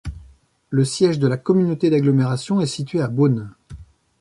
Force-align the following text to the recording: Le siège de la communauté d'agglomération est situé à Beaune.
Le 0.71 0.83
siège 0.83 1.19
de 1.19 1.27
la 1.27 1.37
communauté 1.37 1.91
d'agglomération 1.91 2.59
est 2.59 2.65
situé 2.65 3.01
à 3.03 3.07
Beaune. 3.07 3.53